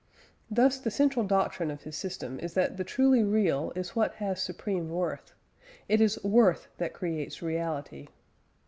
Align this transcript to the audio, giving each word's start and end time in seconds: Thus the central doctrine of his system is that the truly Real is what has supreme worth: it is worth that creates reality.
Thus 0.49 0.79
the 0.79 0.89
central 0.89 1.27
doctrine 1.27 1.69
of 1.69 1.83
his 1.83 1.95
system 1.95 2.39
is 2.39 2.55
that 2.55 2.77
the 2.77 2.83
truly 2.83 3.23
Real 3.23 3.71
is 3.75 3.95
what 3.95 4.15
has 4.15 4.41
supreme 4.41 4.89
worth: 4.89 5.35
it 5.87 6.01
is 6.01 6.17
worth 6.23 6.69
that 6.79 6.95
creates 6.95 7.43
reality. 7.43 8.07